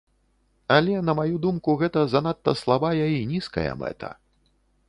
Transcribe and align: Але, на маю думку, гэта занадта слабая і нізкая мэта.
Але, 0.75 0.95
на 1.09 1.13
маю 1.19 1.35
думку, 1.43 1.77
гэта 1.83 2.05
занадта 2.13 2.57
слабая 2.65 2.97
і 3.03 3.21
нізкая 3.35 3.71
мэта. 3.83 4.09